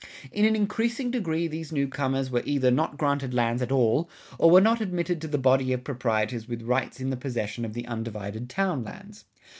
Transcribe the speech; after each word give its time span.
In 0.31 0.45
an 0.45 0.55
increasing 0.55 1.11
degree 1.11 1.47
these 1.47 1.71
new 1.71 1.87
comers 1.87 2.31
were 2.31 2.41
either 2.43 2.71
not 2.71 2.97
granted 2.97 3.35
lands 3.35 3.61
at 3.61 3.71
all, 3.71 4.09
or 4.39 4.49
were 4.49 4.59
not 4.59 4.81
admitted 4.81 5.21
to 5.21 5.27
the 5.27 5.37
body 5.37 5.73
of 5.73 5.83
proprietors 5.83 6.47
with 6.47 6.63
rights 6.63 6.99
in 6.99 7.11
the 7.11 7.17
possession 7.17 7.65
of 7.65 7.73
the 7.75 7.85
undivided 7.85 8.49
town 8.49 8.83
lands. 8.83 9.25